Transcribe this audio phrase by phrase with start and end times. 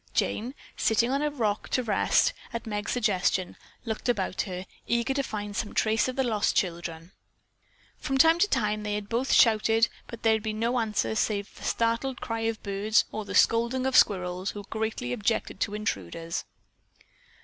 [0.15, 3.55] Jane, sitting on a rock to rest, at Meg's suggestion,
[3.85, 7.11] looked about her, eager to find some trace of the lost children.
[7.99, 11.53] From time to time they had both shouted, but there had been no answer save
[11.53, 16.45] the startled cry of birds, or the scolding of squirrels, who greatly objected to intruders.